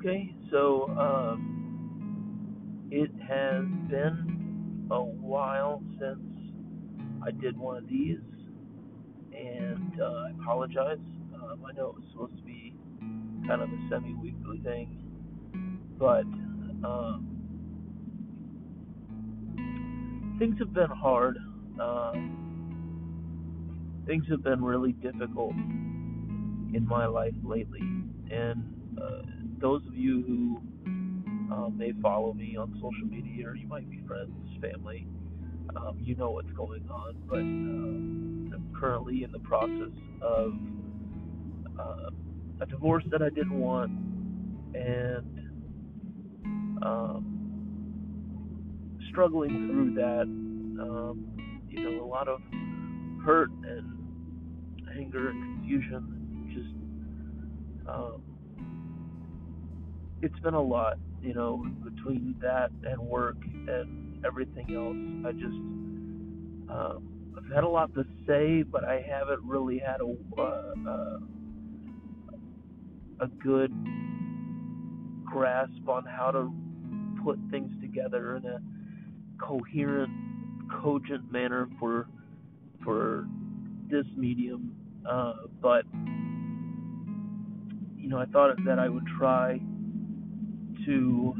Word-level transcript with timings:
Okay, 0.00 0.34
so 0.50 0.88
um, 0.98 2.88
it 2.90 3.10
has 3.28 3.66
been 3.90 4.88
a 4.90 4.98
while 4.98 5.82
since 6.00 6.18
I 7.22 7.30
did 7.32 7.58
one 7.58 7.76
of 7.76 7.86
these, 7.86 8.16
and 9.36 10.00
uh, 10.00 10.04
I 10.06 10.30
apologize. 10.40 10.96
Um, 11.34 11.66
I 11.68 11.72
know 11.76 11.88
it 11.88 11.96
was 11.96 12.04
supposed 12.12 12.38
to 12.38 12.42
be 12.44 12.74
kind 13.46 13.60
of 13.60 13.68
a 13.68 13.88
semi-weekly 13.90 14.60
thing, 14.64 14.96
but 15.98 16.24
um, 16.82 17.26
things 20.38 20.58
have 20.60 20.72
been 20.72 20.88
hard. 20.88 21.36
Uh, 21.78 22.12
things 24.06 24.24
have 24.30 24.42
been 24.42 24.64
really 24.64 24.92
difficult 24.92 25.52
in 25.52 26.86
my 26.88 27.04
life 27.04 27.34
lately, 27.44 27.82
and 28.30 28.64
uh, 28.98 29.39
those 29.60 29.86
of 29.86 29.94
you 29.94 30.22
who 30.26 30.60
uh, 31.54 31.68
may 31.68 31.92
follow 32.02 32.32
me 32.32 32.56
on 32.56 32.72
social 32.76 33.06
media, 33.06 33.46
or 33.48 33.56
you 33.56 33.66
might 33.66 33.88
be 33.90 34.00
friends, 34.06 34.32
family, 34.60 35.06
um, 35.76 35.98
you 36.00 36.16
know 36.16 36.30
what's 36.30 36.50
going 36.52 36.88
on. 36.90 37.14
But 37.28 37.38
uh, 37.38 38.56
I'm 38.56 38.74
currently 38.78 39.24
in 39.24 39.32
the 39.32 39.40
process 39.40 39.92
of 40.22 40.52
uh, 41.78 42.10
a 42.60 42.66
divorce 42.66 43.04
that 43.10 43.22
I 43.22 43.28
didn't 43.30 43.58
want, 43.58 43.90
and 44.74 45.38
um, 46.82 47.24
struggling 49.10 49.68
through 49.68 49.94
that. 49.94 50.22
Um, 50.82 51.26
you 51.68 51.78
know, 51.88 52.04
a 52.04 52.06
lot 52.06 52.26
of 52.26 52.40
hurt 53.24 53.50
and 53.50 54.00
anger 54.96 55.28
and 55.28 55.60
confusion. 55.60 56.02
Just, 56.54 56.74
um, 57.88 58.22
it's 60.22 60.38
been 60.40 60.54
a 60.54 60.60
lot, 60.60 60.98
you 61.22 61.34
know, 61.34 61.64
between 61.84 62.34
that 62.40 62.70
and 62.84 63.00
work 63.00 63.36
and 63.42 64.24
everything 64.24 64.74
else. 64.74 64.96
I 65.26 65.32
just, 65.32 65.56
um, 66.70 67.34
I've 67.36 67.54
had 67.54 67.64
a 67.64 67.68
lot 67.68 67.94
to 67.94 68.04
say, 68.26 68.62
but 68.62 68.84
I 68.84 69.04
haven't 69.08 69.42
really 69.44 69.78
had 69.78 70.00
a 70.00 70.40
uh, 70.40 70.74
uh, 70.88 71.18
a 73.20 73.26
good 73.42 73.72
grasp 75.24 75.88
on 75.88 76.04
how 76.04 76.30
to 76.30 76.52
put 77.22 77.38
things 77.50 77.70
together 77.80 78.36
in 78.36 78.46
a 78.46 78.60
coherent, 79.38 80.10
cogent 80.82 81.30
manner 81.30 81.68
for 81.78 82.08
for 82.84 83.26
this 83.90 84.06
medium. 84.16 84.74
Uh, 85.08 85.34
but 85.60 85.84
you 87.96 88.08
know, 88.08 88.18
I 88.18 88.26
thought 88.26 88.56
that 88.64 88.78
I 88.78 88.88
would 88.88 89.06
try 89.18 89.60
to 90.86 91.34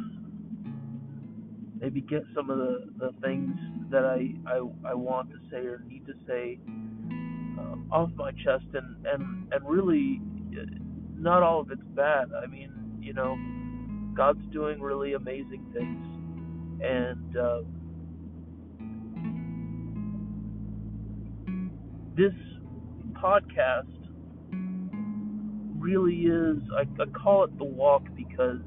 maybe 1.81 2.01
get 2.01 2.23
some 2.35 2.51
of 2.51 2.59
the, 2.59 2.91
the 2.99 3.13
things 3.23 3.57
that 3.91 4.05
I, 4.05 4.35
I 4.51 4.59
I 4.91 4.95
want 4.95 5.31
to 5.31 5.37
say 5.51 5.67
or 5.67 5.83
need 5.89 6.07
to 6.07 6.13
say 6.27 6.59
uh, 7.59 7.95
off 7.95 8.11
my 8.17 8.31
chest 8.33 8.67
and 8.75 9.07
and 9.07 9.53
and 9.53 9.69
really 9.69 10.21
not 11.17 11.43
all 11.43 11.61
of 11.61 11.71
it's 11.71 11.83
bad. 11.95 12.29
I 12.33 12.47
mean, 12.47 12.99
you 13.01 13.13
know, 13.13 13.37
God's 14.17 14.45
doing 14.53 14.81
really 14.81 15.15
amazing 15.15 15.67
things, 15.73 16.83
and 16.83 17.37
uh, 17.37 17.61
this 22.17 22.35
podcast 23.15 23.87
really 25.79 26.23
is. 26.27 26.59
I, 26.77 26.83
I 27.03 27.07
call 27.07 27.45
it 27.45 27.57
the 27.59 27.65
walk 27.65 28.05
because 28.17 28.61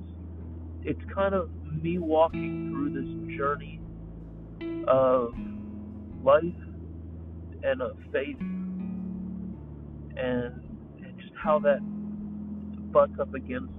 it's 0.85 1.01
kind 1.13 1.33
of 1.33 1.49
me 1.81 1.97
walking 1.97 2.69
through 2.71 2.91
this 2.93 3.37
journey 3.37 3.79
of 4.87 5.33
life 6.23 6.43
and 7.63 7.81
of 7.81 7.97
faith 8.11 8.39
and, 10.17 10.59
just 11.19 11.33
how 11.41 11.59
that 11.59 11.79
butts 12.91 13.13
up 13.19 13.33
against 13.33 13.71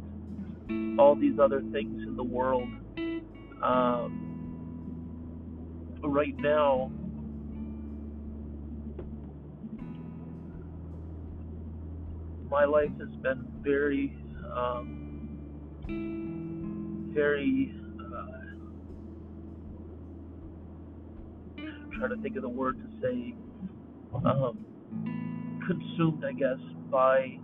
all 0.98 1.16
these 1.16 1.38
other 1.42 1.60
things 1.72 2.02
in 2.06 2.16
the 2.16 2.22
world. 2.22 2.68
Um, 3.62 4.34
right 6.02 6.36
now, 6.38 6.90
my 12.50 12.64
life 12.64 12.90
has 13.00 13.08
been 13.22 13.46
very, 13.62 14.16
um, 14.54 15.28
very. 17.14 17.72
Uh, 18.00 18.26
trying 21.98 22.10
to 22.10 22.16
think 22.22 22.36
of 22.36 22.42
the 22.42 22.48
word 22.48 22.76
to 22.76 23.00
say. 23.00 23.34
Um, 24.24 24.64
consumed, 25.66 26.24
I 26.24 26.32
guess, 26.32 26.58
by 26.90 27.38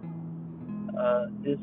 uh, 0.99 1.27
this 1.43 1.59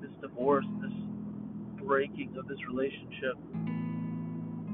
this 0.00 0.10
divorce, 0.20 0.66
this 0.82 0.92
breaking 1.82 2.36
of 2.38 2.46
this 2.46 2.58
relationship, 2.68 3.36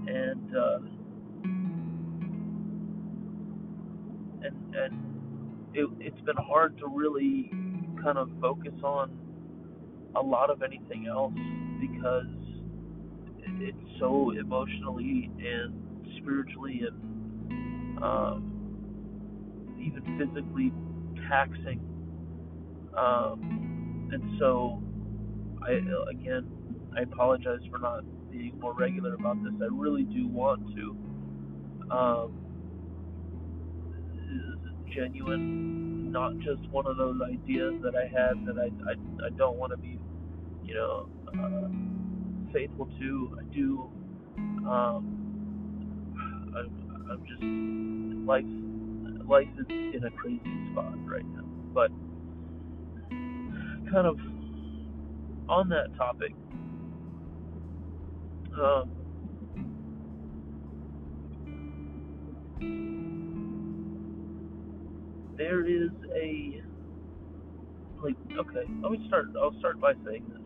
and 0.09 0.57
uh, 0.57 0.79
and 4.43 4.75
and 4.75 4.95
it, 5.75 5.89
it's 6.01 6.21
been 6.23 6.37
hard 6.37 6.77
to 6.79 6.87
really 6.89 7.51
kind 8.03 8.19
of 8.19 8.29
focus 8.41 8.73
on 8.83 9.11
a 10.17 10.21
lot 10.21 10.51
of 10.51 10.63
anything 10.63 11.07
else 11.07 11.35
because 11.81 12.27
it's 13.63 13.77
so 13.99 14.31
emotionally 14.31 15.31
and 15.39 16.19
spiritually 16.21 16.83
and 16.87 18.03
um, 18.03 19.77
even 19.79 20.03
physically 20.19 20.73
taxing. 21.29 21.81
Um, 22.97 24.11
and 24.13 24.39
so, 24.39 24.83
I 25.63 25.73
again, 26.11 26.49
I 26.97 27.03
apologize 27.03 27.61
for 27.71 27.79
not 27.79 28.05
being 28.31 28.59
more 28.59 28.75
regular 28.75 29.15
about 29.15 29.43
this. 29.45 29.53
I 29.63 29.69
really 29.71 30.05
do 30.05 30.27
want 30.27 30.75
to. 30.75 30.97
Um, 31.95 32.41
genuine, 34.95 35.80
not 36.11 36.37
just 36.39 36.69
one 36.71 36.87
of 36.87 36.97
those 36.97 37.21
ideas 37.23 37.75
that 37.83 37.95
I 37.97 38.05
had 38.07 38.47
that 38.47 38.59
I 38.59 38.67
I, 38.91 39.27
I 39.27 39.31
don't 39.37 39.59
want 39.59 39.73
to 39.73 39.79
be, 39.79 39.99
you 40.65 40.75
know, 40.75 41.09
uh, 41.29 41.69
faithful 42.53 42.89
to. 43.01 43.37
I 43.41 43.45
do. 43.55 43.91
Um, 44.69 45.35
I'm, 46.57 47.09
I'm 47.11 47.25
just 47.27 47.43
life 48.29 48.45
life 49.29 49.49
is 49.59 49.67
in 49.69 50.05
a 50.05 50.11
crazy 50.11 50.71
spot 50.73 50.95
right 51.07 51.25
now. 51.27 51.45
But 51.75 51.91
kind 53.93 54.07
of 54.07 54.19
on 55.49 55.69
that 55.71 55.97
topic, 55.97 56.35
um, 58.61 58.91
there 65.41 65.67
is 65.67 65.91
a 66.15 66.61
like 68.05 68.15
okay, 68.39 68.71
let 68.83 68.93
me 68.93 69.03
start 69.09 69.29
I'll 69.41 69.59
start 69.59 69.81
by 69.81 69.95
saying 70.05 70.27
this. 70.29 70.43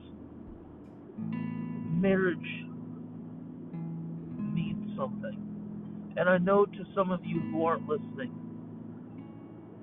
Marriage 1.90 2.38
means 4.54 4.96
something. 4.96 6.14
And 6.16 6.28
I 6.28 6.38
know 6.38 6.64
to 6.64 6.84
some 6.94 7.10
of 7.10 7.24
you 7.24 7.40
who 7.40 7.64
aren't 7.64 7.88
listening, 7.88 8.32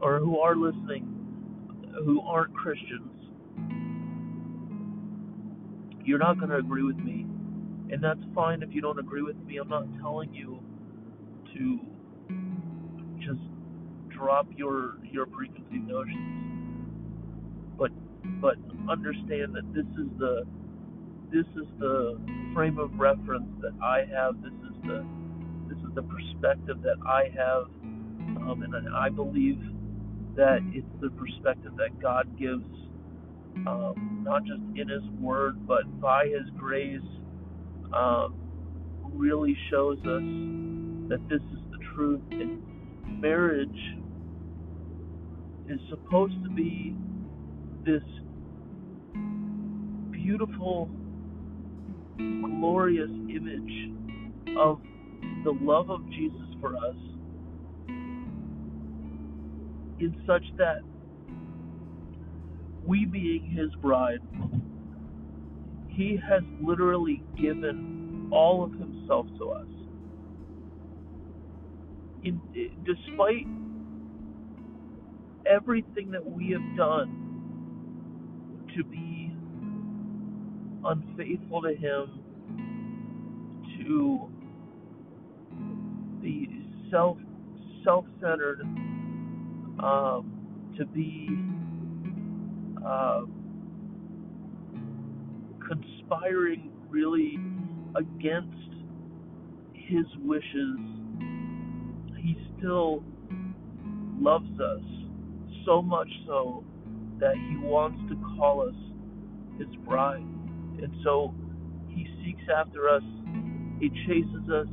or 0.02 0.20
who 0.20 0.40
are 0.40 0.56
listening 0.56 1.22
who 2.06 2.22
aren't 2.22 2.54
Christians, 2.54 3.12
you're 6.06 6.20
not 6.20 6.38
going 6.38 6.50
to 6.50 6.58
agree 6.58 6.84
with 6.84 6.98
me. 6.98 7.26
And 7.92 8.02
that's 8.02 8.22
fine 8.34 8.64
if 8.64 8.70
you 8.74 8.82
don't 8.82 9.00
agree 9.00 9.22
with 9.22 9.36
me. 9.46 9.58
I'm 9.58 9.68
not 9.68 9.86
telling 10.00 10.34
you 10.34 10.60
to 11.54 11.80
drop 14.22 14.48
your 14.56 14.98
your 15.04 15.26
preconceived 15.26 15.88
notions. 15.88 16.78
But 17.78 17.92
but 18.40 18.56
understand 18.90 19.56
that 19.56 19.74
this 19.74 19.86
is 19.86 20.10
the 20.20 20.46
this 21.32 21.46
is 21.56 21.68
the 21.80 22.20
frame 22.54 22.78
of 22.78 22.92
reference 23.00 23.50
that 23.62 23.74
I 23.84 24.06
have. 24.14 24.42
This 24.44 24.54
is 24.54 24.76
the 24.84 25.06
this 25.68 25.78
is 25.80 25.96
the 25.96 26.04
perspective 26.04 26.82
that 26.84 26.98
I 27.08 27.30
have, 27.36 27.64
um, 28.44 28.64
and 28.64 28.96
I 28.96 29.10
believe 29.10 29.60
that 30.36 30.60
it's 30.74 30.88
the 31.02 31.10
perspective 31.12 31.72
that 31.78 32.00
God 32.00 32.38
gives, 32.38 32.66
um, 33.68 34.22
not 34.24 34.44
just 34.44 34.62
in 34.76 34.88
His 34.88 35.04
Word, 35.20 35.66
but 35.66 36.00
by 36.00 36.26
His 36.26 36.48
grace, 36.58 37.02
um, 37.94 38.36
really 39.14 39.58
shows 39.72 39.98
us 40.00 40.24
that 41.10 41.22
this 41.28 41.42
is 41.42 41.60
the 41.72 41.80
truth. 41.96 42.22
And 42.32 42.62
marriage 43.22 43.70
is 45.72 45.80
supposed 45.90 46.36
to 46.44 46.50
be 46.50 46.96
this 47.86 48.04
beautiful, 50.12 50.90
glorious 52.18 53.10
image 53.10 54.58
of 54.60 54.82
the 55.44 55.52
love 55.62 55.90
of 55.90 56.08
Jesus 56.10 56.48
for 56.60 56.76
us 56.76 56.96
in 60.02 60.16
such 60.28 60.44
that 60.58 60.82
we 62.86 63.06
being 63.06 63.46
his 63.56 63.70
bride, 63.82 64.20
he 65.90 66.20
has 66.28 66.42
literally 66.62 67.24
given 67.40 68.30
all 68.32 68.64
of 68.64 68.72
himself 68.74 69.28
to 69.38 69.52
us. 69.52 69.68
In, 72.24 72.42
despite 72.86 73.48
everything 75.52 76.12
that 76.12 76.26
we 76.26 76.52
have 76.52 76.78
done 76.78 77.32
to 78.76 78.84
be 78.84 79.34
unfaithful 80.86 81.62
to 81.62 81.76
him, 81.76 82.24
to 83.78 84.30
be 86.22 86.48
self 86.90 87.18
self 87.84 88.06
centered, 88.22 88.62
um, 89.84 90.74
to 90.78 90.86
be 90.86 91.30
uh, 92.86 93.22
conspiring 95.68 96.72
really 96.90 97.38
against 97.96 98.58
his 99.74 100.06
wishes, 100.24 100.78
he 102.18 102.38
still 102.58 103.04
loves 104.20 104.60
us 104.60 105.01
so 105.66 105.82
much 105.82 106.10
so 106.26 106.64
that 107.20 107.36
he 107.36 107.58
wants 107.58 108.00
to 108.10 108.16
call 108.38 108.68
us 108.68 108.76
his 109.58 109.76
bride. 109.86 110.26
And 110.82 110.92
so 111.04 111.34
he 111.88 112.08
seeks 112.24 112.44
after 112.56 112.90
us, 112.90 113.04
he 113.80 113.90
chases 114.08 114.50
us, 114.50 114.68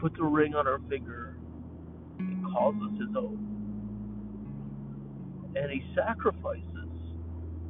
puts 0.00 0.16
a 0.20 0.24
ring 0.24 0.54
on 0.54 0.66
our 0.68 0.80
finger, 0.88 1.36
and 2.18 2.44
calls 2.52 2.76
us 2.76 2.92
his 3.00 3.16
own. 3.16 3.44
And 5.56 5.70
he 5.70 5.82
sacrifices 5.94 6.62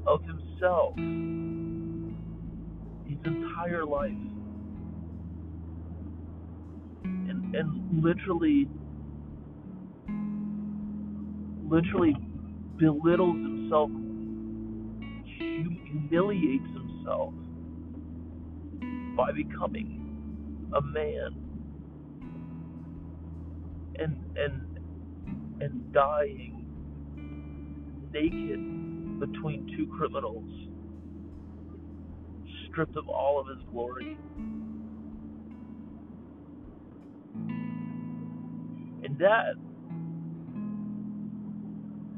of 0.07 0.21
himself 0.25 0.95
his 3.07 3.19
entire 3.25 3.85
life. 3.85 4.13
And, 7.05 7.55
and 7.55 8.03
literally 8.03 8.69
literally 11.69 12.15
belittles 12.79 13.37
himself, 13.37 13.91
humiliates 15.39 16.67
himself 16.75 17.35
by 19.17 19.33
becoming 19.33 20.17
a 20.77 20.83
man 20.83 21.45
and 23.99 24.17
and 24.37 24.79
and 25.61 25.93
dying 25.93 26.67
naked 28.13 29.21
between 29.21 29.67
two 29.77 29.87
criminals, 29.99 30.51
stripped 32.71 32.97
of 32.97 33.09
all 33.09 33.41
of 33.41 33.49
his 33.49 33.65
glory. 33.71 34.17
And 39.05 39.19
that 39.19 39.55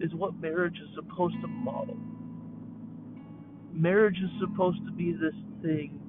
is 0.01 0.13
what 0.15 0.35
marriage 0.41 0.77
is 0.77 0.89
supposed 0.95 1.37
to 1.43 1.47
model. 1.47 1.97
Marriage 3.73 4.17
is 4.17 4.31
supposed 4.41 4.79
to 4.87 4.93
be 4.93 5.13
this 5.13 5.35
thing 5.63 6.01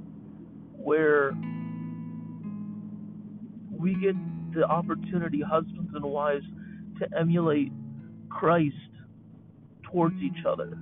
where 0.75 1.33
we 3.71 3.93
get 3.95 4.15
the 4.53 4.63
opportunity, 4.63 5.41
husbands 5.41 5.91
and 5.93 6.03
wives, 6.03 6.45
to 6.99 7.07
emulate 7.17 7.71
Christ 8.29 8.75
towards 9.83 10.15
each 10.21 10.45
other. 10.47 10.77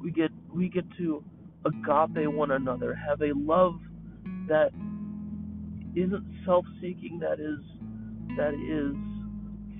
We 0.00 0.10
get 0.10 0.30
we 0.54 0.68
get 0.68 0.84
to 0.98 1.24
agape 1.64 2.32
one 2.32 2.52
another, 2.52 2.94
have 2.94 3.20
a 3.22 3.32
love 3.34 3.80
that 4.48 4.70
isn't 5.94 6.24
self-seeking, 6.44 7.18
that 7.20 7.40
is 7.40 7.58
that 8.36 8.54
is 8.54 8.96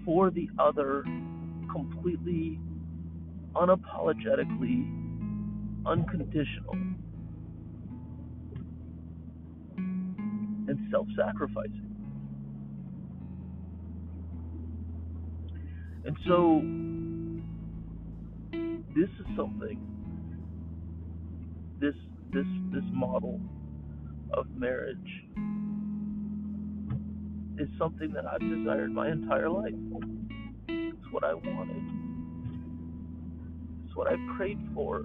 for 0.04 0.30
the 0.30 0.48
other 0.58 1.04
completely, 1.72 2.58
unapologetically, 3.54 4.86
unconditional, 5.86 6.74
and 10.68 10.78
self 10.90 11.06
sacrificing. 11.16 11.86
And 16.04 16.16
so, 16.26 16.62
this 18.96 19.08
is 19.20 19.26
something, 19.36 19.78
this, 21.80 21.94
this, 22.32 22.46
this 22.72 22.84
model 22.92 23.40
of 24.32 24.46
marriage 24.56 24.96
is 27.58 27.68
something 27.78 28.12
that 28.12 28.24
I've 28.26 28.40
desired 28.40 28.92
my 28.92 29.10
entire 29.10 29.50
life 29.50 29.74
what 31.10 31.24
I 31.24 31.34
wanted. 31.34 31.82
It's 33.86 33.96
what 33.96 34.08
I 34.08 34.16
prayed 34.36 34.58
for. 34.74 35.04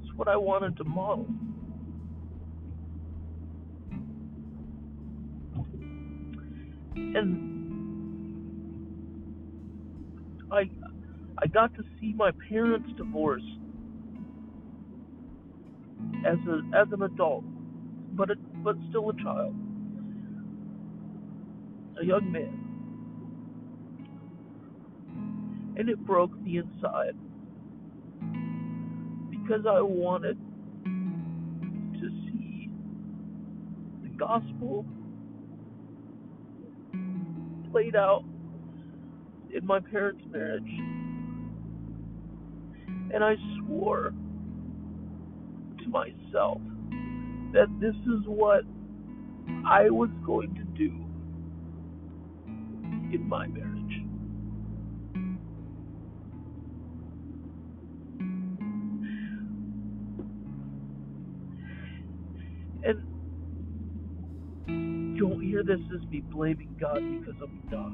It's 0.00 0.12
what 0.16 0.28
I 0.28 0.36
wanted 0.36 0.76
to 0.78 0.84
model. 0.84 1.26
And 6.96 7.66
I 10.52 10.70
I 11.38 11.46
got 11.48 11.74
to 11.74 11.84
see 12.00 12.14
my 12.14 12.30
parents 12.48 12.88
divorce 12.96 13.42
as 16.26 16.38
a 16.48 16.76
as 16.76 16.88
an 16.92 17.02
adult, 17.02 17.44
but 18.16 18.30
a, 18.30 18.36
but 18.64 18.76
still 18.90 19.10
a 19.10 19.16
child, 19.22 19.54
a 22.00 22.04
young 22.04 22.32
man. 22.32 22.65
And 25.76 25.88
it 25.88 25.98
broke 26.06 26.36
me 26.40 26.58
inside 26.58 27.16
because 29.30 29.66
I 29.68 29.80
wanted 29.80 30.38
to 32.00 32.08
see 32.26 32.70
the 34.02 34.08
gospel 34.18 34.84
played 37.70 37.94
out 37.94 38.24
in 39.54 39.66
my 39.66 39.80
parents' 39.80 40.22
marriage. 40.30 40.62
And 43.14 43.22
I 43.22 43.36
swore 43.58 44.12
to 45.78 45.88
myself 45.88 46.60
that 47.52 47.68
this 47.80 47.94
is 47.94 48.26
what 48.26 48.64
I 49.66 49.90
was 49.90 50.10
going 50.24 50.54
to 50.54 50.64
do 50.76 50.90
in 53.14 53.28
my 53.28 53.46
marriage. 53.46 53.75
Don't 65.18 65.42
hear 65.42 65.62
this 65.62 65.80
as 65.94 66.06
me 66.08 66.20
blaming 66.20 66.76
God 66.80 67.00
because 67.20 67.34
I'm 67.42 67.62
not. 67.70 67.92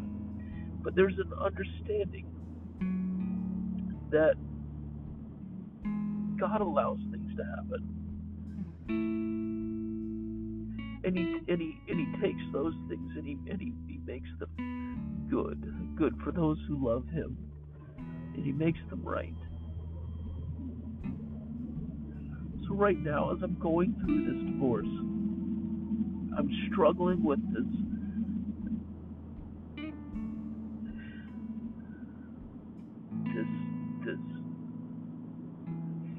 But 0.82 0.94
there's 0.94 1.18
an 1.18 1.32
understanding 1.40 2.26
that 4.10 4.34
God 6.38 6.60
allows 6.60 6.98
things 7.10 7.36
to 7.36 7.44
happen. 7.44 7.88
And 11.04 11.16
he 11.16 11.40
and 11.48 11.60
he 11.60 11.78
and 11.88 11.98
he 12.00 12.20
takes 12.20 12.42
those 12.52 12.74
things 12.88 13.12
and 13.16 13.26
he 13.26 13.38
and 13.50 13.60
he, 13.60 13.72
he 13.88 13.98
makes 14.04 14.28
them 14.38 15.28
good. 15.30 15.96
Good 15.96 16.14
for 16.24 16.32
those 16.32 16.58
who 16.68 16.84
love 16.86 17.08
him. 17.08 17.36
And 18.34 18.44
he 18.44 18.52
makes 18.52 18.78
them 18.90 19.02
right. 19.04 19.34
Right 22.76 22.98
now 22.98 23.32
as 23.32 23.38
I'm 23.42 23.56
going 23.60 23.94
through 24.04 24.24
this 24.24 24.52
divorce 24.52 24.86
I'm 26.36 26.50
struggling 26.72 27.22
with 27.22 27.40
this 27.52 27.66
this 33.34 33.46
this 34.04 34.18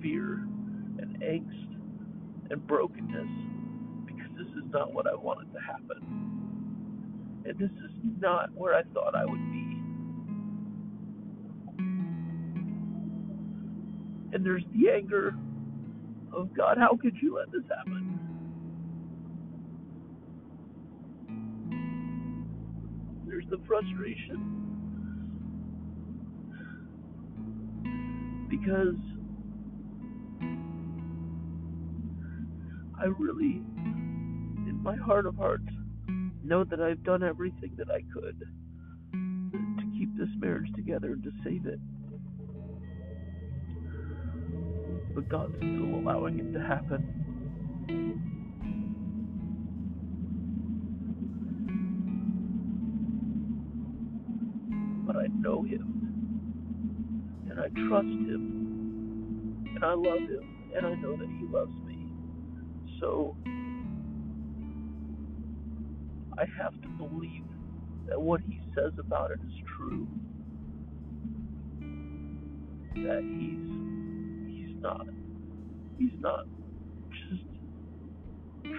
fear 0.01 0.45
and 0.99 1.17
angst 1.23 2.51
and 2.51 2.65
brokenness 2.67 3.27
because 4.05 4.31
this 4.37 4.47
is 4.47 4.71
not 4.71 4.93
what 4.93 5.07
I 5.07 5.15
wanted 5.15 5.51
to 5.53 5.59
happen. 5.59 7.41
And 7.45 7.57
this 7.57 7.71
is 7.71 7.91
not 8.19 8.53
where 8.53 8.75
I 8.75 8.83
thought 8.93 9.15
I 9.15 9.25
would 9.25 9.51
be. 9.51 9.63
And 14.33 14.45
there's 14.45 14.63
the 14.73 14.91
anger 14.91 15.35
of 16.35 16.53
God, 16.55 16.77
how 16.77 16.97
could 17.01 17.15
you 17.21 17.35
let 17.35 17.51
this 17.51 17.63
happen? 17.69 18.19
There's 23.27 23.45
the 23.49 23.59
frustration. 23.67 24.59
Because 28.49 28.95
I 32.99 33.05
really, 33.05 33.61
in 34.67 34.79
my 34.83 34.95
heart 34.95 35.25
of 35.25 35.35
hearts, 35.35 35.67
know 36.43 36.63
that 36.63 36.79
I've 36.81 37.03
done 37.03 37.23
everything 37.23 37.75
that 37.77 37.89
I 37.89 38.01
could 38.13 38.39
to 39.11 39.83
keep 39.97 40.15
this 40.17 40.29
marriage 40.37 40.71
together 40.75 41.13
and 41.13 41.23
to 41.23 41.31
save 41.43 41.65
it. 41.65 41.79
But 45.15 45.29
God's 45.29 45.55
still 45.57 45.95
allowing 45.95 46.39
it 46.39 46.53
to 46.53 46.61
happen. 46.61 47.25
But 55.05 55.17
I 55.17 55.27
know 55.27 55.63
Him, 55.63 56.15
and 57.49 57.59
I 57.59 57.67
trust 57.89 58.07
Him, 58.07 58.69
and 59.75 59.83
I 59.85 59.93
love 59.93 60.19
Him, 60.19 60.71
and 60.75 60.85
I 60.85 60.95
know 60.95 61.17
that 61.17 61.27
He 61.27 61.45
loves 61.47 61.73
me. 61.85 62.07
So 63.01 63.35
I 66.37 66.45
have 66.61 66.73
to 66.81 66.87
believe 66.89 67.45
that 68.09 68.21
what 68.21 68.41
He 68.41 68.61
says 68.75 68.93
about 68.99 69.31
it 69.31 69.39
is 69.45 69.53
true. 69.77 70.07
That 72.95 73.23
He's 73.23 73.82
not 74.83 75.07
He's 75.97 76.11
not 76.19 76.45
just 77.29 77.43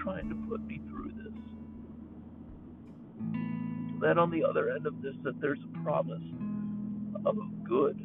trying 0.02 0.28
to 0.28 0.34
put 0.49 0.61
me 0.66 0.80
through 0.88 1.12
this. 1.12 1.32
Then 4.00 4.18
on 4.18 4.30
the 4.30 4.44
other 4.44 4.70
end 4.70 4.87
of 4.87 5.00
this, 5.00 5.14
that 5.23 5.40
there's 5.40 5.61
a 5.62 5.82
promise 5.82 6.23
of 7.25 7.37
good, 7.66 7.99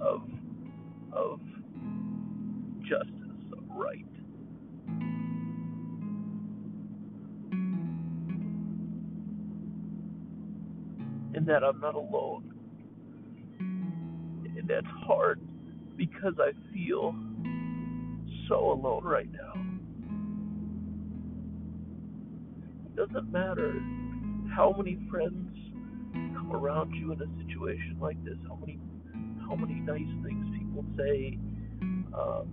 of 0.00 0.22
of 1.12 1.40
justice, 2.82 3.52
of 3.52 3.64
right. 3.70 4.04
And 11.34 11.46
that 11.46 11.64
I'm 11.64 11.80
not 11.80 11.94
alone. 11.96 12.59
That's 14.70 14.86
hard 15.04 15.40
because 15.96 16.34
I 16.38 16.52
feel 16.72 17.12
so 18.48 18.72
alone 18.72 19.02
right 19.02 19.28
now. 19.32 19.52
It 22.86 22.94
doesn't 22.94 23.32
matter 23.32 23.82
how 24.54 24.72
many 24.76 24.96
friends 25.10 25.56
come 26.12 26.52
around 26.52 26.92
you 26.92 27.12
in 27.12 27.20
a 27.20 27.26
situation 27.44 27.96
like 28.00 28.22
this, 28.24 28.36
how 28.48 28.56
many 28.56 28.78
how 29.40 29.56
many 29.56 29.80
nice 29.80 30.06
things 30.24 30.46
people 30.56 30.84
say. 30.96 31.36
Um, 32.14 32.46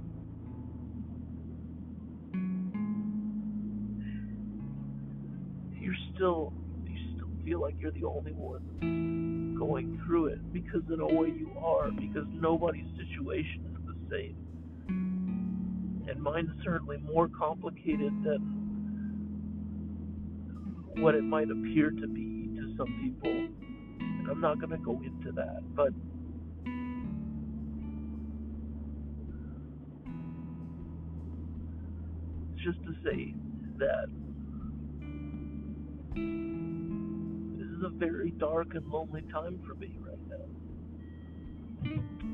you're 5.79 5.93
still 6.15 6.51
you 6.83 6.97
still 7.15 7.29
feel 7.45 7.61
like 7.61 7.75
you're 7.79 7.91
the 7.91 8.05
only 8.05 8.31
one 8.31 9.16
going 9.57 10.01
through 10.05 10.27
it 10.27 10.53
because 10.53 10.81
in 10.93 10.99
a 10.99 11.05
way 11.05 11.29
you 11.29 11.51
are 11.59 11.91
because 11.91 12.25
nobody's 12.31 12.87
situation 12.97 13.65
is 13.73 13.85
the 13.85 13.95
same. 14.15 14.35
And 16.09 16.21
mine's 16.21 16.51
certainly 16.63 16.97
more 16.97 17.27
complicated 17.27 18.13
than 18.23 18.63
what 20.97 21.15
it 21.15 21.23
might 21.23 21.49
appear 21.51 21.91
to 21.91 22.07
be 22.07 22.49
to 22.55 22.73
some 22.77 22.87
people. 23.01 23.31
And 23.31 24.29
I'm 24.29 24.41
not 24.41 24.59
going 24.59 24.71
to 24.71 24.77
go 24.77 25.01
into 25.03 25.31
that 25.33 25.61
but 25.75 25.91
just 32.57 32.79
to 32.83 32.93
say 33.03 33.33
that 33.77 34.07
is 37.77 37.83
a 37.83 37.89
very 37.89 38.31
dark 38.31 38.73
and 38.73 38.87
lonely 38.87 39.23
time 39.31 39.59
for 39.67 39.75
me 39.75 39.97
right 40.01 40.17
now. 40.29 40.37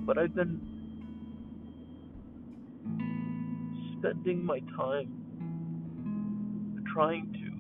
But 0.05 0.17
I've 0.17 0.33
been 0.35 0.62
spending 4.00 4.45
my 4.45 4.59
time 4.77 5.19
trying 6.93 7.33
to 7.33 7.51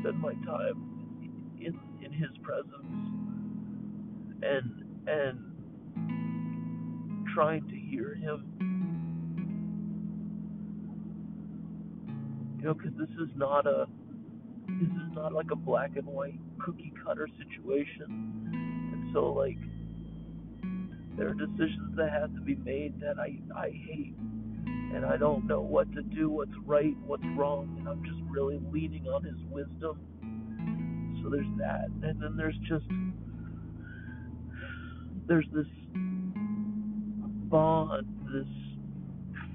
spend 0.00 0.20
my 0.20 0.34
time 0.46 1.56
in 1.60 1.78
in 2.04 2.12
his 2.12 2.30
presence 2.42 2.72
and 4.42 4.84
and 5.06 5.38
trying 7.34 7.66
to 7.68 7.76
hear 7.76 8.14
him 8.14 8.46
you 12.58 12.64
know 12.64 12.74
because 12.74 12.92
this 12.98 13.10
is 13.20 13.30
not 13.36 13.66
a 13.66 13.86
this 14.80 14.90
is 14.90 15.14
not 15.14 15.32
like 15.32 15.50
a 15.50 15.56
black 15.56 15.96
and 15.96 16.06
white 16.06 16.38
cookie 16.58 16.92
cutter 17.04 17.28
situation. 17.38 18.90
And 18.92 19.12
so 19.12 19.32
like 19.32 19.58
there 21.16 21.28
are 21.28 21.34
decisions 21.34 21.96
that 21.96 22.10
have 22.10 22.34
to 22.34 22.40
be 22.40 22.56
made 22.56 23.00
that 23.00 23.18
I 23.18 23.38
I 23.56 23.70
hate 23.70 24.14
and 24.94 25.06
I 25.06 25.16
don't 25.16 25.46
know 25.46 25.62
what 25.62 25.90
to 25.94 26.02
do, 26.02 26.28
what's 26.28 26.52
right, 26.66 26.94
what's 27.06 27.24
wrong, 27.36 27.76
and 27.78 27.88
I'm 27.88 28.04
just 28.04 28.20
really 28.28 28.60
leaning 28.70 29.06
on 29.08 29.24
his 29.24 29.38
wisdom. 29.50 29.98
So 31.22 31.30
there's 31.30 31.46
that. 31.58 31.86
And 32.02 32.20
then 32.20 32.36
there's 32.36 32.58
just 32.68 32.84
there's 35.26 35.46
this 35.52 35.66
bond, 37.48 38.06
this 38.32 38.46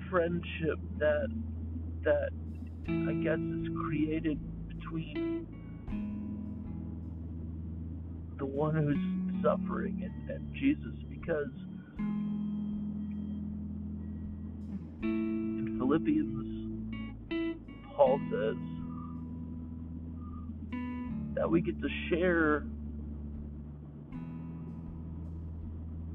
friendship 0.09 0.79
that 0.99 1.27
that 2.03 2.29
I 2.87 3.13
guess 3.13 3.39
is 3.39 3.67
created 3.85 4.39
between 4.87 5.47
the 8.37 8.45
one 8.45 8.75
who's 8.75 9.43
suffering 9.43 10.01
and, 10.03 10.29
and 10.29 10.53
Jesus 10.55 10.93
because 11.09 11.47
in 15.03 15.75
Philippians, 15.79 16.45
Paul 17.95 18.19
says 18.31 18.57
that 21.35 21.49
we 21.49 21.61
get 21.61 21.79
to 21.81 21.89
share 22.09 22.63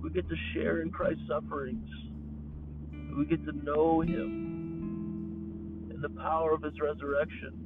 we 0.02 0.10
get 0.10 0.28
to 0.28 0.36
share 0.52 0.82
in 0.82 0.90
Christ's 0.90 1.22
sufferings. 1.28 1.88
We 3.16 3.24
get 3.26 3.44
to 3.46 3.52
know 3.52 4.00
him 4.00 5.88
and 5.90 6.02
the 6.02 6.08
power 6.20 6.52
of 6.52 6.62
his 6.62 6.74
resurrection. 6.80 7.61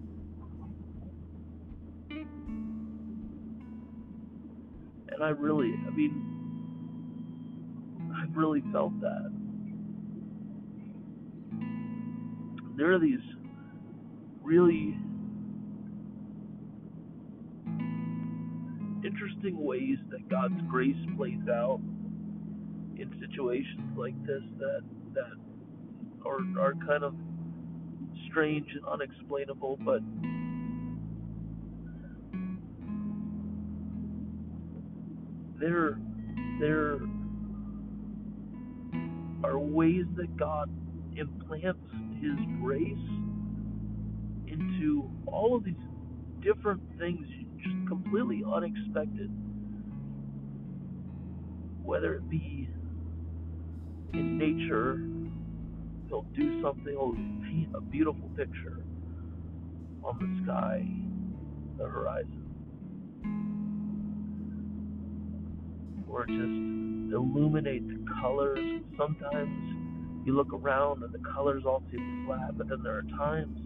And 5.16 5.24
I 5.24 5.30
really, 5.30 5.72
I 5.86 5.90
mean, 5.96 6.12
I've 8.14 8.36
really 8.36 8.62
felt 8.70 9.00
that. 9.00 9.32
There 12.76 12.92
are 12.92 12.98
these 12.98 13.22
really 14.42 14.94
interesting 19.06 19.56
ways 19.64 19.96
that 20.10 20.28
God's 20.28 20.60
grace 20.68 20.94
plays 21.16 21.48
out 21.50 21.80
in 22.98 23.10
situations 23.18 23.96
like 23.96 24.14
this 24.26 24.42
that 24.58 24.82
that 25.14 25.32
are 26.26 26.40
are 26.60 26.74
kind 26.86 27.04
of 27.04 27.14
strange 28.28 28.66
and 28.74 28.84
unexplainable, 28.84 29.78
but 29.82 30.02
there 35.60 35.98
there 36.60 36.98
are 39.44 39.58
ways 39.58 40.04
that 40.16 40.36
God 40.36 40.70
implants 41.16 41.80
His 42.20 42.36
grace 42.62 43.08
into 44.46 45.10
all 45.26 45.56
of 45.56 45.64
these 45.64 45.74
different 46.42 46.82
things, 46.98 47.26
just 47.62 47.88
completely 47.88 48.42
unexpected. 48.50 49.30
Whether 51.82 52.14
it 52.14 52.30
be 52.30 52.68
in 54.14 54.38
nature, 54.38 55.00
He'll 56.08 56.26
do 56.36 56.62
something, 56.62 56.92
He'll 56.92 57.12
paint 57.44 57.70
a 57.74 57.80
beautiful 57.80 58.30
picture 58.36 58.84
on 60.04 60.18
the 60.20 60.44
sky, 60.44 60.86
the 61.78 61.84
horizon 61.88 62.35
or 66.08 66.26
just 66.26 66.38
illuminate 67.12 67.86
the 67.88 68.04
colors. 68.20 68.82
Sometimes 68.98 70.26
you 70.26 70.34
look 70.36 70.52
around 70.52 71.02
and 71.02 71.12
the 71.12 71.22
colors 71.34 71.64
all 71.66 71.82
seem 71.90 72.24
flat, 72.26 72.56
but 72.58 72.68
then 72.68 72.82
there 72.82 72.96
are 72.96 73.04
times 73.18 73.58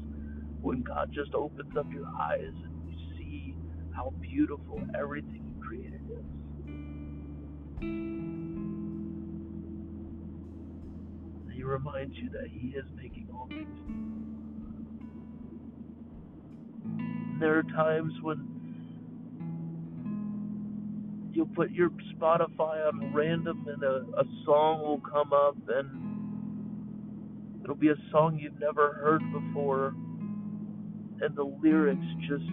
when 0.61 0.83
God 0.83 1.11
just 1.13 1.35
opens 1.35 1.77
up 1.79 1.87
your 1.93 2.07
eyes 2.21 2.53
and 2.65 2.91
you 2.91 2.97
see 3.19 3.55
how 3.95 4.13
beautiful 4.21 4.81
everything 4.99 5.43
He 5.55 5.61
created 5.67 6.03
is. 6.11 6.25
He 11.55 11.63
reminds 11.63 12.17
you 12.17 12.31
that 12.31 12.49
He 12.51 12.69
is 12.69 12.85
making 12.97 13.29
all 13.35 13.49
things 13.49 13.79
new. 13.89 14.19
There 17.41 17.59
are 17.59 17.63
times 17.65 18.13
when 18.23 18.50
you'll 21.41 21.49
put 21.57 21.71
your 21.71 21.89
Spotify 22.15 22.87
on 22.87 23.15
random 23.15 23.67
and 23.67 23.83
a, 23.83 24.05
a 24.19 24.25
song 24.45 24.83
will 24.83 25.01
come 25.11 25.33
up 25.33 25.57
and 25.69 26.13
it'll 27.65 27.75
be 27.75 27.89
a 27.89 27.97
song 28.13 28.39
you've 28.39 28.61
never 28.61 28.93
heard 28.93 29.23
before 29.33 29.95
and 31.23 31.35
the 31.35 31.43
lyrics 31.63 32.05
just 32.29 32.45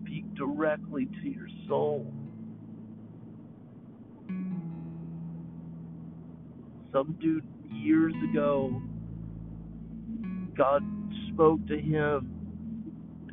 speak 0.00 0.24
directly 0.36 1.08
to 1.20 1.28
your 1.28 1.48
soul. 1.66 2.14
Some 6.92 7.18
dude 7.20 7.44
years 7.72 8.14
ago, 8.30 8.80
God 10.56 10.84
spoke 11.34 11.66
to 11.66 11.76
him 11.76 12.46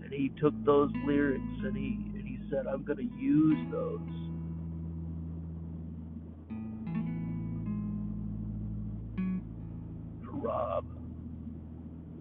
and 0.03 0.11
he 0.11 0.31
took 0.41 0.55
those 0.65 0.89
lyrics 1.05 1.43
and 1.63 1.77
he 1.77 1.99
and 2.17 2.27
he 2.27 2.39
said, 2.49 2.65
I'm 2.65 2.83
gonna 2.83 3.03
use 3.19 3.71
those. 3.71 4.26
Rob. 10.47 10.85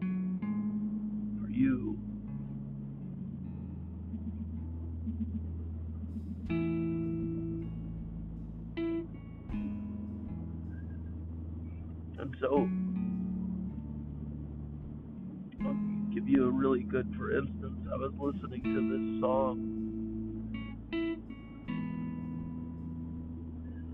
For 0.00 1.48
you. 1.48 1.96
And 12.18 12.34
so 12.40 12.68
I'll 15.64 15.74
give 16.12 16.28
you 16.28 16.48
a 16.48 16.50
really 16.50 16.82
good 16.82 17.14
for 17.16 17.30
instance. 17.30 17.86
I 17.92 17.96
was 17.96 18.12
listening 18.18 18.62
to 18.64 18.90
this 18.90 19.20
song. 19.20 19.72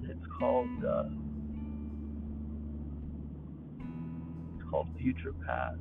It's 0.09 0.27
called 0.39 0.85
uh, 0.85 1.05
called 4.73 4.89
Future 4.99 5.35
Past. 5.47 5.79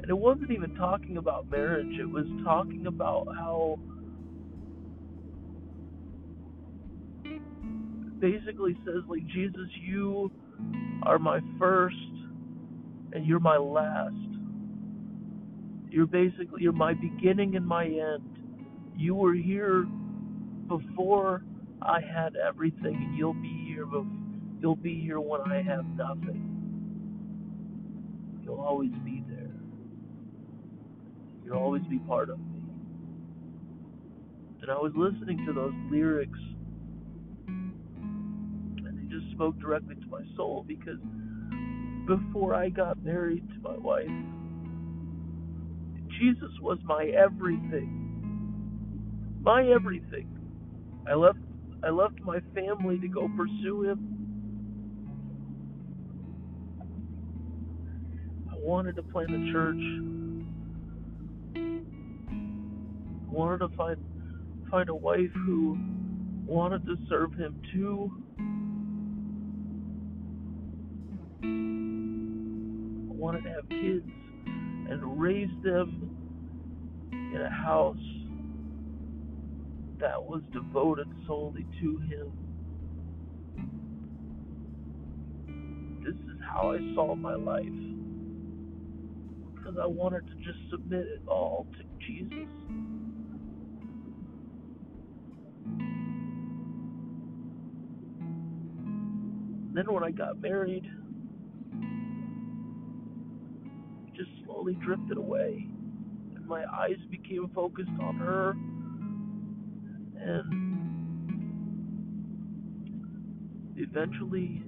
And 0.00 0.08
it 0.08 0.16
wasn't 0.16 0.52
even 0.52 0.74
talking 0.76 1.18
about 1.18 1.50
marriage, 1.50 1.98
it 2.00 2.08
was 2.08 2.26
talking 2.44 2.86
about 2.86 3.26
how 3.36 3.78
basically 8.20 8.76
says 8.84 9.04
like 9.08 9.26
Jesus, 9.26 9.68
you 9.86 10.30
are 11.04 11.18
my 11.18 11.40
first 11.58 11.96
and 13.12 13.26
you're 13.26 13.40
my 13.40 13.56
last. 13.56 14.14
You're 15.90 16.06
basically 16.06 16.62
you're 16.62 16.72
my 16.72 16.94
beginning 16.94 17.56
and 17.56 17.66
my 17.66 17.86
end. 17.86 18.38
You 18.96 19.14
were 19.14 19.34
here 19.34 19.86
before 20.68 21.42
I 21.82 22.00
had 22.00 22.34
everything, 22.36 22.94
and 22.94 23.16
you'll 23.16 23.34
be 23.34 23.66
here. 23.68 23.86
Bef- 23.86 24.17
you'll 24.60 24.76
be 24.76 25.00
here 25.00 25.20
when 25.20 25.42
I 25.42 25.62
have 25.62 25.84
nothing. 25.96 26.64
You'll 28.42 28.60
always 28.60 28.92
be 29.04 29.24
there. 29.28 29.50
You'll 31.44 31.58
always 31.58 31.82
be 31.84 31.98
part 32.00 32.30
of 32.30 32.38
me. 32.38 32.62
And 34.62 34.70
I 34.70 34.74
was 34.74 34.92
listening 34.96 35.44
to 35.46 35.52
those 35.52 35.74
lyrics, 35.90 36.38
and 38.66 38.98
they 38.98 39.14
just 39.14 39.30
spoke 39.34 39.58
directly 39.60 39.94
to 39.96 40.06
my 40.08 40.22
soul 40.36 40.64
because 40.66 40.98
before 42.06 42.54
I 42.54 42.70
got 42.70 43.02
married 43.04 43.48
to 43.48 43.60
my 43.60 43.76
wife, 43.76 44.08
Jesus 46.20 46.50
was 46.62 46.78
my 46.84 47.06
everything. 47.16 48.20
My 49.40 49.66
everything. 49.68 50.28
I 51.08 51.14
left 51.14 51.38
I 51.84 51.90
left 51.90 52.20
my 52.22 52.40
family 52.54 52.98
to 52.98 53.08
go 53.08 53.28
pursue 53.36 53.84
him. 53.84 54.17
Wanted 58.68 58.94
to 58.96 59.02
play 59.02 59.24
in 59.26 59.32
the 59.32 59.50
church. 59.50 59.82
Wanted 63.32 63.58
to 63.60 63.68
find 63.78 63.96
find 64.70 64.90
a 64.90 64.94
wife 64.94 65.32
who 65.46 65.78
wanted 66.46 66.84
to 66.84 66.96
serve 67.08 67.32
him 67.32 67.62
too. 67.72 68.12
Wanted 73.18 73.44
to 73.44 73.48
have 73.48 73.66
kids 73.70 74.06
and 74.90 75.18
raise 75.18 75.48
them 75.64 76.10
in 77.10 77.40
a 77.40 77.48
house 77.48 77.96
that 79.98 80.22
was 80.22 80.42
devoted 80.52 81.08
solely 81.26 81.64
to 81.80 81.98
him. 82.00 82.32
This 86.04 86.14
is 86.14 86.38
how 86.46 86.72
I 86.72 86.94
saw 86.94 87.14
my 87.14 87.34
life. 87.34 87.87
Because 89.68 89.82
I 89.82 89.86
wanted 89.86 90.26
to 90.28 90.34
just 90.36 90.58
submit 90.70 91.00
it 91.00 91.20
all 91.28 91.66
to 91.76 91.84
Jesus. 92.06 92.48
Then 99.74 99.92
when 99.92 100.02
I 100.04 100.10
got 100.10 100.40
married, 100.40 100.86
it 104.06 104.14
just 104.14 104.30
slowly 104.46 104.72
drifted 104.76 105.18
away. 105.18 105.66
And 106.34 106.46
my 106.46 106.64
eyes 106.64 106.96
became 107.10 107.50
focused 107.54 107.90
on 108.00 108.16
her. 108.16 108.52
And 110.18 110.78
eventually, 113.76 114.62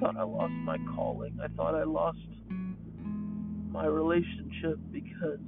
thought 0.00 0.16
I 0.16 0.24
lost 0.24 0.52
my 0.52 0.78
calling. 0.94 1.38
I 1.42 1.48
thought 1.48 1.74
I 1.74 1.84
lost 1.84 2.18
my 3.70 3.86
relationship 3.86 4.78
because 4.92 5.38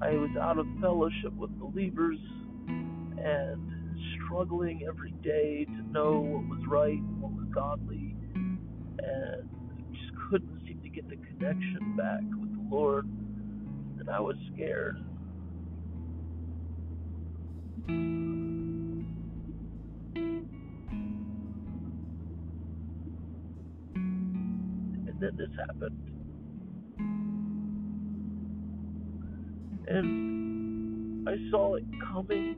I 0.00 0.12
was 0.12 0.30
out 0.40 0.58
of 0.58 0.66
fellowship 0.80 1.32
with 1.36 1.50
believers 1.58 2.18
and 2.68 3.72
struggling 4.16 4.82
every 4.88 5.12
day 5.22 5.64
to 5.64 5.92
know 5.92 6.20
what 6.20 6.48
was 6.48 6.66
right 6.68 6.98
and 6.98 7.22
what 7.22 7.32
was 7.32 7.46
godly 7.54 8.16
and 8.34 9.48
just 9.92 10.12
couldn't 10.30 10.60
seem 10.66 10.80
to 10.82 10.88
get 10.88 11.08
the 11.08 11.16
connection 11.16 11.96
back 11.96 12.20
with 12.40 12.52
the 12.52 12.74
Lord 12.74 13.06
and 13.98 14.10
I 14.10 14.20
was 14.20 14.36
scared. 14.54 14.98
And 25.24 25.38
this 25.38 25.50
happened. 25.58 26.10
And 29.88 31.28
I 31.28 31.36
saw 31.50 31.76
it 31.76 31.84
coming 32.12 32.56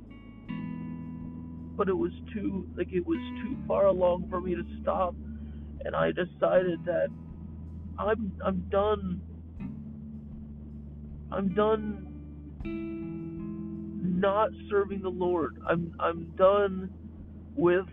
but 1.77 1.89
it 1.89 1.97
was 1.97 2.13
too 2.33 2.69
like 2.77 2.89
it 2.93 3.07
was 3.07 3.19
too 3.43 3.57
far 3.67 3.87
along 3.87 4.29
for 4.31 4.41
me 4.41 4.55
to 4.55 4.63
stop 4.83 5.15
and 5.85 5.97
I 5.97 6.11
decided 6.13 6.85
that 6.87 7.09
I'm 7.99 8.33
I'm 8.45 8.69
done 8.71 9.23
I'm 11.33 11.55
done 11.55 12.07
not 14.05 14.51
serving 14.71 15.03
the 15.03 15.09
Lord. 15.11 15.59
I'm 15.69 15.93
I'm 16.01 16.35
done 16.37 16.91
with 17.57 17.87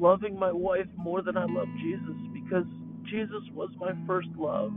loving 0.00 0.38
my 0.38 0.50
wife 0.50 0.86
more 0.96 1.22
than 1.22 1.36
I 1.36 1.44
love 1.44 1.68
Jesus 1.82 2.16
because 2.32 2.64
Jesus 3.10 3.42
was 3.52 3.70
my 3.78 3.92
first 4.06 4.28
love. 4.36 4.72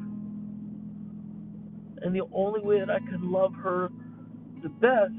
And 2.01 2.13
the 2.13 2.27
only 2.33 2.61
way 2.61 2.79
that 2.79 2.89
I 2.89 2.99
can 2.99 3.31
love 3.31 3.53
her 3.63 3.89
the 4.61 4.69
best 4.69 5.13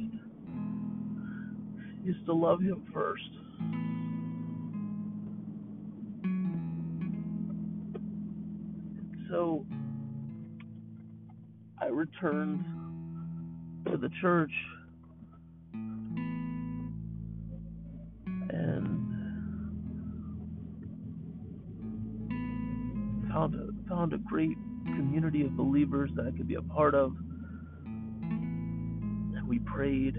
is 2.07 2.17
to 2.27 2.35
love 2.35 2.61
him 2.61 2.87
first. 2.93 3.23
So 9.31 9.67
I 11.81 11.87
returned 11.87 12.65
to 13.87 13.97
the 13.97 14.11
church 14.21 14.53
found 23.95 24.13
a, 24.13 24.19
great 24.19 24.57
community 24.85 25.43
of 25.43 25.57
believers 25.57 26.11
that 26.17 26.27
I 26.27 26.33
could 26.37 26.49
be 26.49 26.57
a 26.57 26.63
part 26.63 26.97
of. 26.97 27.13
And 28.25 29.47
we 29.47 29.61
prayed 29.61 30.17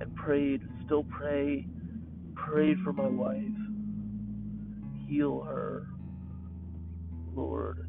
and 0.00 0.14
prayed, 0.14 0.60
still 0.84 1.04
pray, 1.04 1.66
prayed 2.34 2.76
for 2.84 2.92
my 2.92 3.08
wife. 3.08 3.40
Heal 5.08 5.40
her, 5.40 5.86
Lord. 7.34 7.88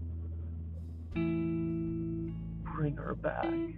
Bring 1.13 2.95
her 2.95 3.15
back. 3.15 3.43
And 3.43 3.75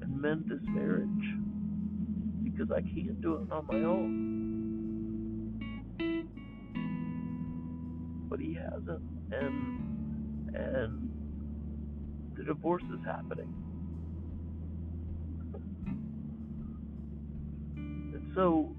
mend 0.00 0.44
this 0.48 0.62
marriage 0.68 1.08
because 2.44 2.70
I 2.70 2.80
can't 2.80 3.20
do 3.20 3.34
it 3.34 3.52
on 3.52 3.66
my 3.66 3.82
own. 3.84 4.33
But 8.34 8.42
he 8.42 8.54
hasn't, 8.54 9.00
and 9.30 10.56
and 10.56 11.08
the 12.36 12.42
divorce 12.42 12.82
is 12.82 12.98
happening. 13.06 13.54
And 17.76 18.32
so, 18.34 18.74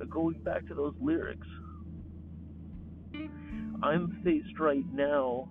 uh, 0.00 0.06
going 0.06 0.40
back 0.44 0.66
to 0.68 0.74
those 0.74 0.94
lyrics, 0.98 1.46
I'm 3.82 4.22
faced 4.24 4.58
right 4.58 4.86
now 4.94 5.50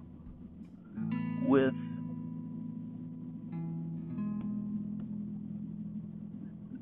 with 1.48 1.76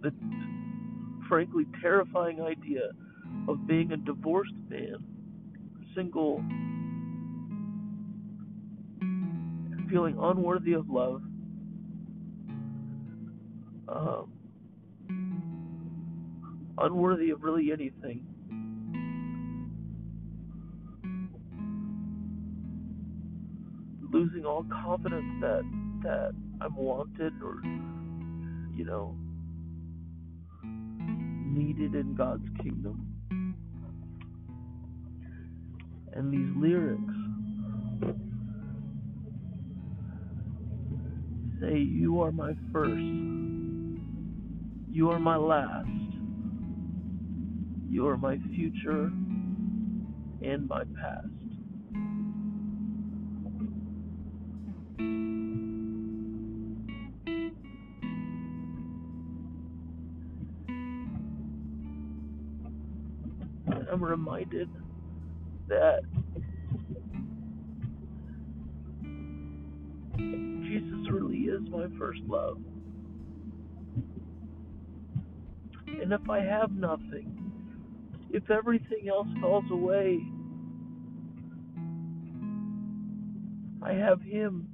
the 0.01 0.13
frankly 1.27 1.65
terrifying 1.81 2.39
idea 2.41 2.91
of 3.47 3.67
being 3.67 3.91
a 3.91 3.97
divorced 3.97 4.53
man, 4.69 4.97
single, 5.95 6.43
feeling 9.89 10.17
unworthy 10.19 10.73
of 10.73 10.89
love. 10.89 11.21
Um, 13.87 14.31
unworthy 16.77 17.29
of 17.29 17.43
really 17.43 17.71
anything. 17.71 18.25
Losing 24.11 24.45
all 24.45 24.65
confidence 24.83 25.25
that 25.41 25.63
that 26.03 26.31
I'm 26.61 26.75
wanted 26.75 27.33
or 27.43 27.61
you 28.75 28.85
know 28.85 29.17
needed 30.63 31.95
in 31.95 32.15
God's 32.15 32.47
kingdom. 32.61 33.14
And 36.15 36.31
these 36.31 36.55
lyrics. 36.55 37.01
Say, 41.59 41.77
You 41.79 42.21
are 42.21 42.31
my 42.31 42.53
first, 42.71 42.91
you 44.91 45.09
are 45.11 45.19
my 45.19 45.35
last, 45.35 45.89
you 47.89 48.07
are 48.07 48.17
my 48.17 48.37
future 48.53 49.11
and 50.41 50.67
my 50.67 50.83
past. 51.01 51.27
I'm 63.91 64.03
reminded 64.03 64.69
that 65.67 66.01
Jesus 70.63 71.09
really 71.09 71.43
is 71.43 71.61
my 71.69 71.87
first 71.97 72.21
love. 72.27 72.57
And 75.87 76.11
if 76.11 76.29
I 76.29 76.39
have 76.41 76.71
nothing, 76.71 77.51
if 78.31 78.49
everything 78.51 79.07
else 79.09 79.27
falls 79.41 79.65
away, 79.71 80.19
I 83.81 83.93
have 83.93 84.21
Him, 84.21 84.67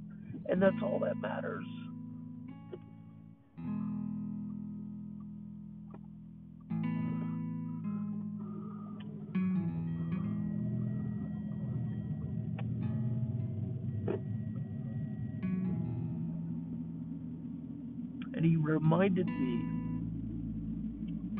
and 0.48 0.60
that's 0.60 0.82
all 0.82 0.98
that 1.04 1.20
matters. 1.20 1.66
Reminded 18.82 19.26
me 19.28 19.60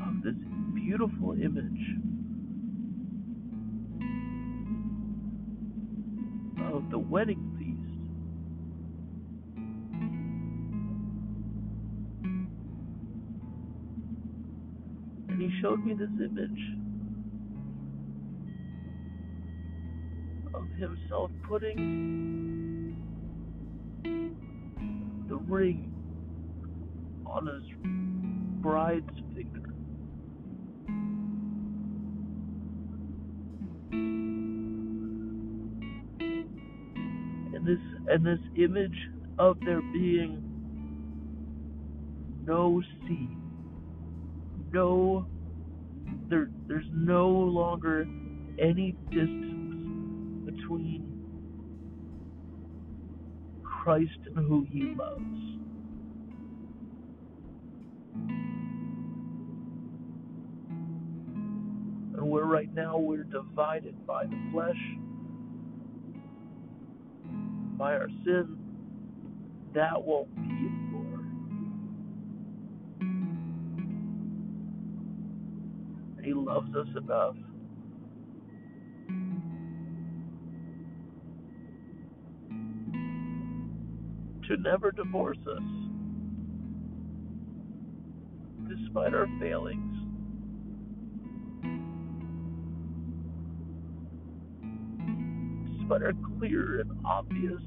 of 0.00 0.22
this 0.22 0.36
beautiful 0.74 1.32
image 1.32 1.96
of 6.72 6.88
the 6.90 6.98
wedding 6.98 7.42
feast. 7.58 7.98
And 15.28 15.42
he 15.42 15.50
showed 15.60 15.84
me 15.84 15.94
this 15.94 16.10
image 16.20 16.62
of 20.54 20.68
himself 20.78 21.32
putting 21.48 22.96
the 25.28 25.36
ring 25.36 25.91
finger. 29.34 29.72
And 37.54 37.66
this 37.66 37.78
and 38.08 38.24
this 38.24 38.40
image 38.56 39.08
of 39.38 39.58
there 39.64 39.82
being 39.92 40.42
no 42.46 42.82
sea, 43.06 43.28
no 44.72 45.26
there 46.28 46.50
there's 46.66 46.84
no 46.92 47.28
longer 47.28 48.06
any 48.58 48.96
distance 49.10 50.46
between 50.46 51.22
Christ 53.62 54.18
and 54.36 54.46
who 54.46 54.66
he 54.70 54.94
loves. 54.96 55.51
Right 62.62 62.74
now 62.74 62.96
we're 62.96 63.24
divided 63.24 64.06
by 64.06 64.24
the 64.24 64.38
flesh, 64.52 64.76
by 67.76 67.92
our 67.92 68.08
sin, 68.24 68.56
that 69.74 70.00
won't 70.00 70.32
be 70.36 70.42
anymore. 70.42 71.24
And 76.18 76.24
he 76.24 76.32
loves 76.34 76.72
us 76.76 76.86
enough 76.96 77.34
to 84.46 84.56
never 84.58 84.92
divorce 84.92 85.38
us, 85.48 85.62
despite 88.68 89.14
our 89.14 89.26
failings. 89.40 90.01
Despite 95.92 96.08
a 96.08 96.38
clear 96.38 96.80
and 96.80 96.90
obvious 97.04 97.60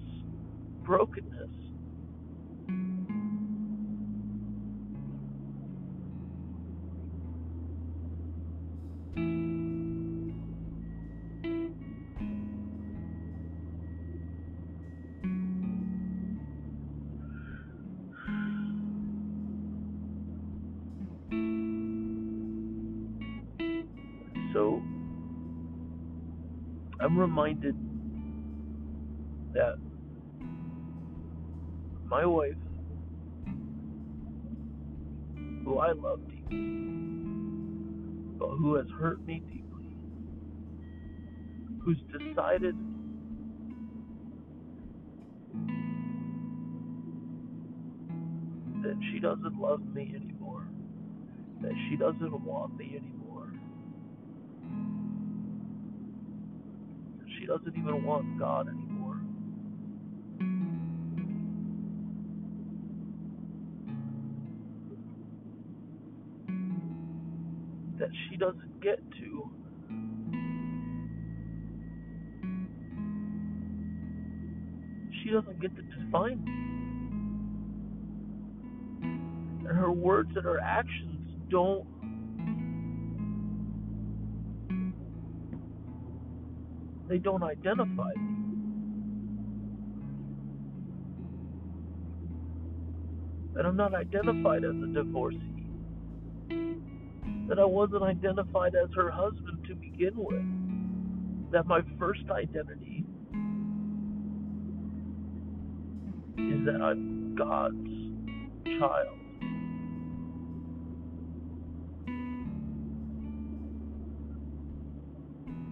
brokenness. 0.84 1.52
So 24.54 24.82
I'm 27.00 27.20
reminded 27.20 27.76
that 29.56 29.78
my 32.06 32.26
wife, 32.26 32.54
who 35.64 35.80
I 35.80 35.94
love 35.94 36.20
deeply, 36.30 36.58
but 38.38 38.50
who 38.58 38.76
has 38.76 38.86
hurt 39.00 39.26
me 39.26 39.42
deeply, 39.48 39.96
who's 41.84 41.98
decided 42.12 42.76
that 48.84 48.98
she 49.12 49.20
doesn't 49.20 49.58
love 49.58 49.82
me 49.94 50.14
anymore, 50.16 50.68
that 51.62 51.72
she 51.90 51.96
doesn't 51.96 52.42
want 52.44 52.78
me 52.78 52.98
anymore, 52.98 53.54
she 57.40 57.46
doesn't 57.46 57.76
even 57.78 58.04
want 58.04 58.38
God 58.38 58.68
anymore. 58.68 58.85
Get 68.86 69.00
to 69.14 69.50
she 75.24 75.32
doesn't 75.32 75.60
get 75.60 75.76
to 75.76 75.82
define 75.82 76.44
me. 76.46 76.52
And 79.68 79.76
her 79.76 79.92
words 79.92 80.30
and 80.36 80.46
her 80.46 80.60
actions 80.60 81.32
don't 81.50 81.88
they 87.10 87.18
don't 87.18 87.42
identify 87.42 88.14
me. 88.18 88.36
And 93.56 93.66
I'm 93.66 93.76
not 93.76 93.96
identified 93.96 94.64
as 94.64 94.76
a 94.76 94.94
divorcee. 94.94 95.55
That 97.48 97.60
I 97.60 97.66
wasn't 97.66 98.04
identified 98.04 98.74
as 98.76 98.90
her 98.96 99.12
husband 99.12 99.66
to 99.68 99.76
begin 99.76 100.14
with. 100.16 100.44
That 101.52 101.68
my 101.68 101.82
first 102.00 102.24
identity 102.32 103.06
is 106.38 106.66
that 106.66 106.82
I'm 106.82 107.36
God's 107.36 107.88
child. 108.80 109.20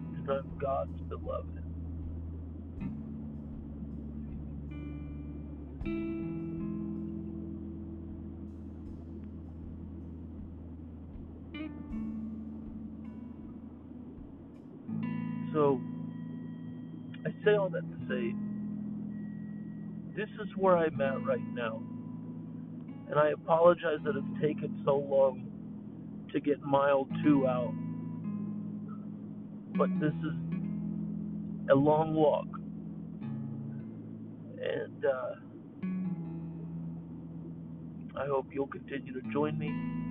And 0.02 0.30
I'm 0.30 0.58
God's 0.60 1.02
beloved. 1.10 1.63
So, 15.54 15.80
I 17.26 17.30
say 17.46 17.56
all 17.56 17.70
that 17.70 17.82
to 17.82 18.08
say 18.10 18.34
this 20.16 20.30
is 20.42 20.48
where 20.58 20.78
I'm 20.78 21.00
at 21.02 21.26
right 21.26 21.40
now. 21.54 21.82
And 23.10 23.20
I 23.20 23.30
apologize 23.30 24.00
that 24.06 24.16
it's 24.16 24.42
taken 24.42 24.82
so 24.86 24.98
long 24.98 25.50
to 26.32 26.40
get 26.40 26.62
mile 26.62 27.08
two 27.24 27.48
out. 27.48 27.74
But 29.76 29.90
this 30.00 30.14
is 30.14 30.34
a 31.72 31.76
long 31.76 32.14
walk. 32.14 32.48
And 34.62 35.06
uh, 35.06 35.36
I 38.20 38.28
hope 38.28 38.48
you'll 38.52 38.68
continue 38.68 39.14
to 39.14 39.32
join 39.32 39.58
me. 39.58 40.03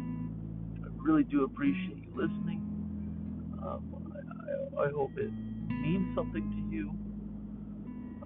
Really 1.02 1.24
do 1.24 1.44
appreciate 1.44 1.98
you 1.98 2.10
listening. 2.14 2.60
Um, 3.62 4.12
I, 4.14 4.82
I, 4.82 4.86
I 4.86 4.90
hope 4.92 5.12
it 5.18 5.32
means 5.68 6.14
something 6.16 6.50
to 6.50 6.76
you. 6.76 6.90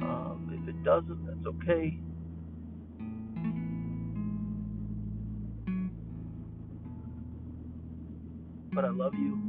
Um, 0.06 0.50
if 0.62 0.68
it 0.68 0.84
doesn't, 0.84 1.26
that's 1.26 1.46
okay. 1.56 1.98
But 8.72 8.84
I 8.84 8.90
love 8.90 9.14
you, 9.14 9.40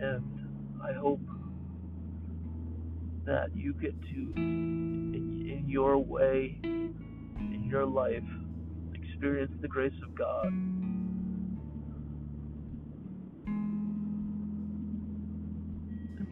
and 0.00 0.80
I 0.82 0.92
hope 0.94 1.20
that 3.26 3.54
you 3.54 3.74
get 3.74 3.94
to, 4.02 4.32
in, 4.36 5.50
in 5.50 5.64
your 5.68 5.98
way, 5.98 6.58
in 6.64 7.66
your 7.68 7.86
life, 7.86 8.22
experience 8.94 9.52
the 9.60 9.68
grace 9.68 9.92
of 10.04 10.14
God. 10.16 10.46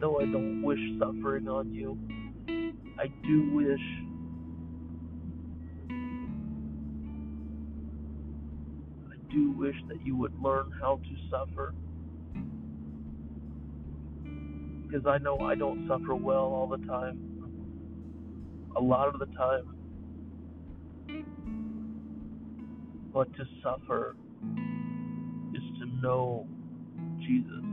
Though 0.01 0.19
I 0.19 0.25
don't 0.25 0.63
wish 0.63 0.79
suffering 0.97 1.47
on 1.47 1.71
you, 1.71 1.95
I 2.99 3.05
do 3.23 3.53
wish 3.53 3.79
I 9.11 9.15
do 9.31 9.51
wish 9.51 9.75
that 9.89 10.03
you 10.03 10.17
would 10.17 10.33
learn 10.41 10.71
how 10.81 10.95
to 10.97 11.15
suffer. 11.29 11.75
Because 14.87 15.05
I 15.05 15.19
know 15.19 15.37
I 15.37 15.53
don't 15.53 15.87
suffer 15.87 16.15
well 16.15 16.45
all 16.51 16.65
the 16.65 16.83
time. 16.87 17.19
A 18.75 18.81
lot 18.81 19.07
of 19.07 19.19
the 19.19 19.27
time. 19.37 19.67
But 23.13 23.31
to 23.35 23.45
suffer 23.61 24.15
is 25.53 25.61
to 25.79 25.85
know 26.01 26.47
Jesus. 27.19 27.70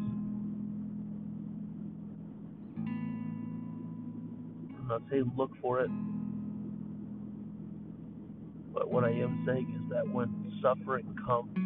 Not 4.89 5.03
saying 5.11 5.31
look 5.37 5.51
for 5.61 5.81
it, 5.81 5.91
but 8.73 8.91
what 8.91 9.05
I 9.05 9.11
am 9.11 9.45
saying 9.47 9.81
is 9.83 9.91
that 9.91 10.09
when 10.09 10.53
suffering 10.63 11.15
comes, 11.27 11.57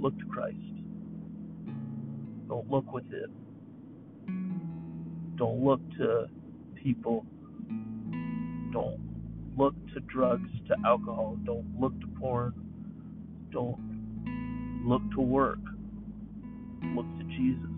look 0.00 0.18
to 0.18 0.24
Christ. 0.26 0.56
Don't 2.48 2.70
look 2.70 2.92
within. 2.92 3.26
Don't 5.36 5.62
look 5.64 5.80
to 5.98 6.26
people. 6.82 7.24
Don't 8.72 9.00
look 9.56 9.74
to 9.94 10.00
drugs, 10.12 10.48
to 10.68 10.76
alcohol. 10.86 11.36
Don't 11.44 11.66
look 11.80 11.98
to 12.00 12.06
porn. 12.20 12.52
Don't 13.52 14.82
look 14.86 15.02
to 15.14 15.20
work. 15.20 15.58
Look 16.94 17.06
to 17.18 17.24
Jesus. 17.24 17.71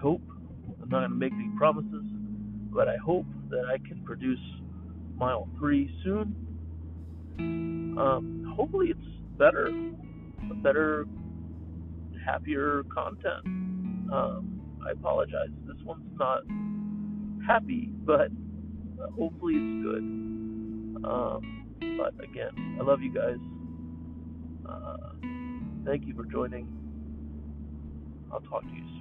Hope, 0.00 0.22
I'm 0.82 0.88
not 0.88 1.00
going 1.00 1.10
to 1.10 1.16
make 1.16 1.32
any 1.32 1.50
promises, 1.56 2.04
but 2.72 2.88
I 2.88 2.96
hope 2.96 3.26
that 3.50 3.64
I 3.66 3.78
can 3.86 4.02
produce 4.04 4.40
mile 5.16 5.48
three 5.58 5.90
soon. 6.04 6.34
Um, 7.38 8.54
hopefully, 8.56 8.88
it's 8.88 9.00
better, 9.38 9.70
better, 10.62 11.06
happier 12.24 12.82
content. 12.94 13.44
Um, 14.12 14.60
I 14.86 14.92
apologize. 14.92 15.48
This 15.66 15.76
one's 15.84 16.04
not 16.18 16.42
happy, 17.46 17.90
but 18.04 18.28
hopefully 19.18 19.54
it's 19.54 19.84
good. 19.84 20.02
Um, 21.04 21.66
but 21.98 22.14
again, 22.22 22.78
I 22.80 22.84
love 22.84 23.02
you 23.02 23.12
guys. 23.12 23.38
Uh, 24.68 24.96
thank 25.84 26.06
you 26.06 26.14
for 26.14 26.24
joining. 26.24 26.68
I'll 28.32 28.40
talk 28.40 28.62
to 28.62 28.68
you 28.68 28.82
soon. 28.82 28.97